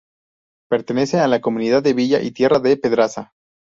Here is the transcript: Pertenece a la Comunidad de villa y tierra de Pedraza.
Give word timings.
Pertenece 0.67 1.19
a 1.19 1.27
la 1.27 1.41
Comunidad 1.41 1.83
de 1.83 1.93
villa 1.93 2.23
y 2.23 2.31
tierra 2.31 2.57
de 2.57 2.75
Pedraza. 2.75 3.33